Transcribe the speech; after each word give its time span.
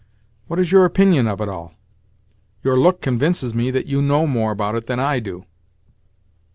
What 0.47 0.57
is 0.59 0.71
your 0.71 0.83
opinion 0.83 1.27
of 1.27 1.41
it 1.41 1.47
all? 1.47 1.75
Your 2.63 2.75
look 2.75 3.01
convinces 3.01 3.53
me 3.53 3.69
that 3.69 3.85
you 3.85 4.01
know 4.01 4.25
more 4.25 4.49
about 4.49 4.73
it 4.73 4.87
than 4.87 4.99
I 4.99 5.19
do." 5.19 5.45